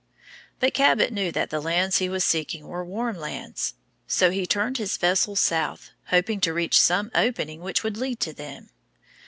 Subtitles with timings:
[0.59, 3.75] But Cabot knew that the lands he was seeking were warm lands.
[4.07, 8.33] So he turned his vessel south, hoping to reach some opening which would lead to
[8.33, 8.71] them.